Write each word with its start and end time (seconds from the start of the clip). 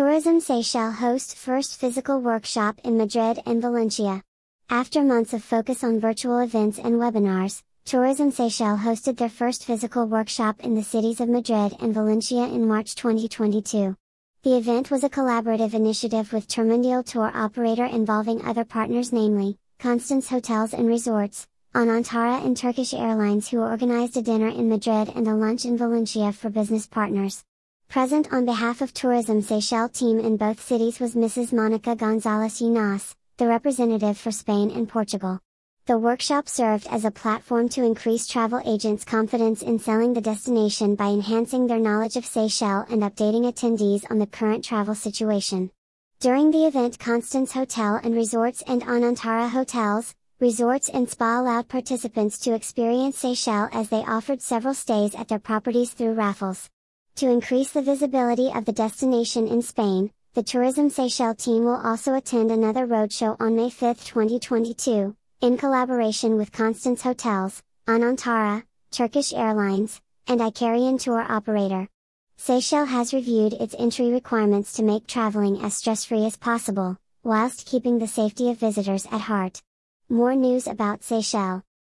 Tourism 0.00 0.40
Seychelles 0.40 0.94
hosts 0.94 1.34
first 1.34 1.78
physical 1.78 2.22
workshop 2.22 2.80
in 2.84 2.96
Madrid 2.96 3.38
and 3.44 3.60
Valencia. 3.60 4.22
After 4.70 5.02
months 5.02 5.34
of 5.34 5.44
focus 5.44 5.84
on 5.84 6.00
virtual 6.00 6.38
events 6.38 6.78
and 6.78 6.94
webinars, 6.94 7.62
Tourism 7.84 8.30
Seychelles 8.30 8.80
hosted 8.80 9.18
their 9.18 9.28
first 9.28 9.66
physical 9.66 10.06
workshop 10.06 10.60
in 10.60 10.74
the 10.74 10.82
cities 10.82 11.20
of 11.20 11.28
Madrid 11.28 11.76
and 11.80 11.92
Valencia 11.92 12.44
in 12.44 12.66
March 12.66 12.94
2022. 12.94 13.94
The 14.42 14.56
event 14.56 14.90
was 14.90 15.04
a 15.04 15.10
collaborative 15.10 15.74
initiative 15.74 16.32
with 16.32 16.48
Termundial 16.48 17.04
tour 17.04 17.30
operator 17.34 17.84
involving 17.84 18.42
other 18.42 18.64
partners 18.64 19.12
namely, 19.12 19.58
Constance 19.78 20.30
Hotels 20.30 20.72
and 20.72 20.88
Resorts, 20.88 21.46
Anantara 21.74 22.42
and 22.42 22.56
Turkish 22.56 22.94
Airlines 22.94 23.50
who 23.50 23.60
organized 23.60 24.16
a 24.16 24.22
dinner 24.22 24.48
in 24.48 24.70
Madrid 24.70 25.12
and 25.14 25.28
a 25.28 25.34
lunch 25.34 25.66
in 25.66 25.76
Valencia 25.76 26.32
for 26.32 26.48
business 26.48 26.86
partners. 26.86 27.44
Present 27.90 28.32
on 28.32 28.46
behalf 28.46 28.82
of 28.82 28.94
Tourism 28.94 29.42
Seychelles 29.42 29.90
team 29.90 30.20
in 30.20 30.36
both 30.36 30.62
cities 30.62 31.00
was 31.00 31.16
Mrs. 31.16 31.52
Monica 31.52 31.96
Gonzalez 31.96 32.60
Unas, 32.60 33.16
the 33.36 33.48
representative 33.48 34.16
for 34.16 34.30
Spain 34.30 34.70
and 34.70 34.88
Portugal. 34.88 35.40
The 35.86 35.98
workshop 35.98 36.48
served 36.48 36.86
as 36.88 37.04
a 37.04 37.10
platform 37.10 37.68
to 37.70 37.82
increase 37.82 38.28
travel 38.28 38.62
agents' 38.64 39.04
confidence 39.04 39.60
in 39.62 39.80
selling 39.80 40.12
the 40.12 40.20
destination 40.20 40.94
by 40.94 41.08
enhancing 41.08 41.66
their 41.66 41.80
knowledge 41.80 42.14
of 42.14 42.24
Seychelles 42.24 42.86
and 42.90 43.02
updating 43.02 43.52
attendees 43.52 44.08
on 44.08 44.20
the 44.20 44.26
current 44.28 44.64
travel 44.64 44.94
situation. 44.94 45.72
During 46.20 46.52
the 46.52 46.66
event 46.66 47.00
Constance 47.00 47.50
Hotel 47.50 47.96
and 48.04 48.14
Resorts 48.14 48.62
and 48.68 48.82
Anantara 48.82 49.48
Hotels, 49.48 50.14
Resorts 50.38 50.88
and 50.90 51.10
Spa 51.10 51.40
allowed 51.40 51.66
participants 51.66 52.38
to 52.38 52.54
experience 52.54 53.18
Seychelles 53.18 53.70
as 53.72 53.88
they 53.88 54.04
offered 54.04 54.42
several 54.42 54.74
stays 54.74 55.16
at 55.16 55.26
their 55.26 55.40
properties 55.40 55.90
through 55.90 56.12
raffles. 56.12 56.70
To 57.16 57.28
increase 57.28 57.70
the 57.72 57.82
visibility 57.82 58.50
of 58.50 58.64
the 58.64 58.72
destination 58.72 59.46
in 59.46 59.62
Spain, 59.62 60.10
the 60.34 60.42
Tourism 60.42 60.88
Seychelles 60.88 61.36
team 61.36 61.64
will 61.64 61.80
also 61.82 62.14
attend 62.14 62.50
another 62.50 62.86
roadshow 62.86 63.36
on 63.40 63.56
May 63.56 63.68
5, 63.68 64.04
2022, 64.04 65.14
in 65.40 65.56
collaboration 65.56 66.36
with 66.36 66.52
Constance 66.52 67.02
Hotels, 67.02 67.62
Anantara, 67.86 68.62
Turkish 68.90 69.32
Airlines, 69.32 70.00
and 70.26 70.40
Icarion 70.40 71.00
tour 71.00 71.20
operator. 71.20 71.88
Seychelles 72.36 72.88
has 72.88 73.12
reviewed 73.12 73.52
its 73.54 73.74
entry 73.78 74.10
requirements 74.10 74.72
to 74.74 74.82
make 74.82 75.06
traveling 75.06 75.60
as 75.62 75.74
stress-free 75.74 76.24
as 76.24 76.36
possible, 76.36 76.96
whilst 77.22 77.66
keeping 77.66 77.98
the 77.98 78.08
safety 78.08 78.50
of 78.50 78.58
visitors 78.58 79.06
at 79.06 79.20
heart. 79.20 79.60
More 80.08 80.34
news 80.34 80.66
about 80.66 81.02
Seychelles. 81.02 81.62